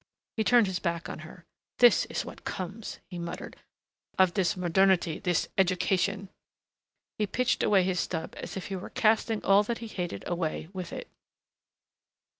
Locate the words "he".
0.35-0.43, 3.11-3.19, 7.19-7.27, 8.69-8.75, 9.77-9.85